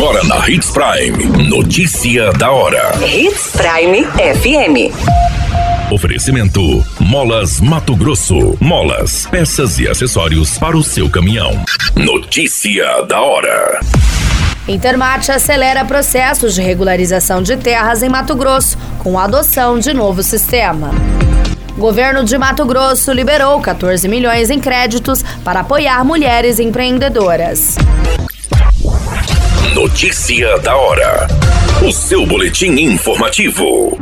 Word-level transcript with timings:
Agora 0.00 0.24
na 0.24 0.48
Hits 0.48 0.70
Prime. 0.70 1.46
Notícia 1.46 2.32
da 2.32 2.50
hora. 2.50 2.90
Hits 3.06 3.52
Prime 3.52 4.02
FM. 4.06 5.92
Oferecimento: 5.92 6.82
Molas 6.98 7.60
Mato 7.60 7.94
Grosso. 7.94 8.56
Molas, 8.58 9.26
peças 9.26 9.78
e 9.78 9.86
acessórios 9.86 10.56
para 10.56 10.74
o 10.74 10.82
seu 10.82 11.10
caminhão. 11.10 11.62
Notícia 11.94 13.02
da 13.02 13.20
hora. 13.20 13.80
Intermate 14.66 15.32
acelera 15.32 15.84
processos 15.84 16.54
de 16.54 16.62
regularização 16.62 17.42
de 17.42 17.58
terras 17.58 18.02
em 18.02 18.08
Mato 18.08 18.34
Grosso, 18.34 18.78
com 19.00 19.18
a 19.18 19.24
adoção 19.24 19.78
de 19.78 19.92
novo 19.92 20.22
sistema. 20.22 20.92
Governo 21.76 22.24
de 22.24 22.38
Mato 22.38 22.64
Grosso 22.64 23.12
liberou 23.12 23.60
14 23.60 24.08
milhões 24.08 24.48
em 24.48 24.60
créditos 24.60 25.22
para 25.44 25.60
apoiar 25.60 26.02
mulheres 26.06 26.58
empreendedoras. 26.58 27.76
Notícia 29.74 30.58
da 30.58 30.76
hora. 30.76 31.28
O 31.86 31.92
seu 31.92 32.26
boletim 32.26 32.72
informativo. 32.72 33.96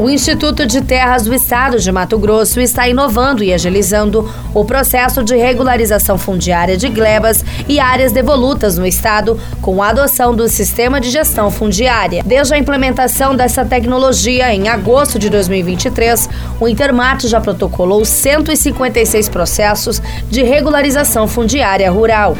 O 0.00 0.08
Instituto 0.08 0.66
de 0.66 0.80
Terras 0.80 1.22
do 1.24 1.34
Estado 1.34 1.78
de 1.78 1.92
Mato 1.92 2.18
Grosso 2.18 2.58
está 2.58 2.88
inovando 2.88 3.44
e 3.44 3.52
agilizando 3.52 4.26
o 4.54 4.64
processo 4.64 5.22
de 5.22 5.36
regularização 5.36 6.16
fundiária 6.16 6.78
de 6.78 6.88
glebas 6.88 7.44
e 7.68 7.78
áreas 7.78 8.10
devolutas 8.10 8.78
no 8.78 8.86
estado 8.86 9.38
com 9.60 9.82
a 9.82 9.90
adoção 9.90 10.34
do 10.34 10.48
sistema 10.48 10.98
de 10.98 11.10
gestão 11.10 11.50
fundiária. 11.50 12.22
Desde 12.24 12.54
a 12.54 12.58
implementação 12.58 13.36
dessa 13.36 13.66
tecnologia 13.66 14.52
em 14.54 14.68
agosto 14.68 15.18
de 15.18 15.28
2023, 15.28 16.26
o 16.58 16.66
Intermate 16.66 17.28
já 17.28 17.38
protocolou 17.38 18.02
156 18.02 19.28
processos 19.28 20.00
de 20.30 20.42
regularização 20.42 21.28
fundiária 21.28 21.90
rural. 21.90 22.34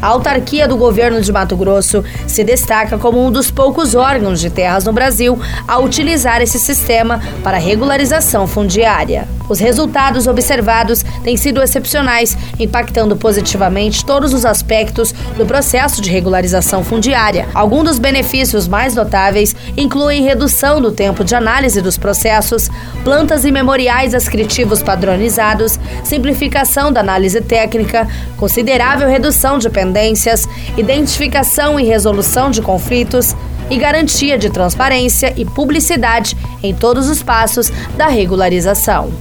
A 0.00 0.08
autarquia 0.08 0.68
do 0.68 0.76
governo 0.76 1.20
de 1.20 1.32
Mato 1.32 1.56
Grosso 1.56 2.04
se 2.26 2.44
destaca 2.44 2.98
como 2.98 3.24
um 3.24 3.30
dos 3.30 3.50
poucos 3.50 3.94
órgãos 3.94 4.40
de 4.40 4.50
terras 4.50 4.84
no 4.84 4.92
Brasil 4.92 5.38
a 5.66 5.78
utilizar 5.78 6.42
esse 6.42 6.58
sistema 6.58 7.20
para 7.42 7.58
regularização 7.58 8.46
fundiária. 8.46 9.35
Os 9.48 9.58
resultados 9.58 10.26
observados 10.26 11.04
têm 11.22 11.36
sido 11.36 11.62
excepcionais, 11.62 12.36
impactando 12.58 13.16
positivamente 13.16 14.04
todos 14.04 14.34
os 14.34 14.44
aspectos 14.44 15.12
do 15.36 15.46
processo 15.46 16.00
de 16.00 16.10
regularização 16.10 16.82
fundiária. 16.84 17.48
Alguns 17.54 17.84
dos 17.84 17.98
benefícios 17.98 18.66
mais 18.66 18.94
notáveis 18.94 19.54
incluem 19.76 20.22
redução 20.22 20.80
do 20.80 20.90
tempo 20.90 21.24
de 21.24 21.34
análise 21.34 21.80
dos 21.80 21.96
processos, 21.96 22.68
plantas 23.04 23.44
e 23.44 23.52
memoriais 23.52 24.14
ascritivos 24.14 24.82
padronizados, 24.82 25.78
simplificação 26.02 26.92
da 26.92 27.00
análise 27.00 27.40
técnica, 27.40 28.08
considerável 28.36 29.08
redução 29.08 29.58
de 29.58 29.70
pendências, 29.70 30.48
identificação 30.76 31.78
e 31.78 31.84
resolução 31.84 32.50
de 32.50 32.60
conflitos 32.60 33.34
e 33.70 33.76
garantia 33.76 34.38
de 34.38 34.50
transparência 34.50 35.32
e 35.36 35.44
publicidade 35.44 36.36
em 36.62 36.74
todos 36.74 37.08
os 37.08 37.22
passos 37.22 37.70
da 37.96 38.06
regularização. 38.06 39.12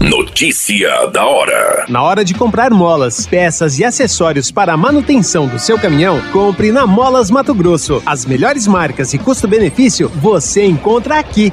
Notícia 0.00 1.06
da 1.12 1.26
hora. 1.26 1.84
Na 1.88 2.02
hora 2.02 2.24
de 2.24 2.32
comprar 2.32 2.70
molas, 2.70 3.26
peças 3.26 3.78
e 3.80 3.84
acessórios 3.84 4.50
para 4.50 4.72
a 4.72 4.76
manutenção 4.76 5.48
do 5.48 5.58
seu 5.58 5.76
caminhão, 5.76 6.22
compre 6.32 6.70
na 6.70 6.86
Molas 6.86 7.30
Mato 7.30 7.52
Grosso. 7.52 8.00
As 8.06 8.24
melhores 8.24 8.66
marcas 8.66 9.12
e 9.12 9.18
custo-benefício 9.18 10.08
você 10.08 10.64
encontra 10.64 11.18
aqui. 11.18 11.52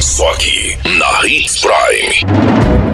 Só 0.00 0.30
aqui 0.32 0.78
na 0.98 1.28
Hits 1.28 1.60
Prime. 1.60 2.24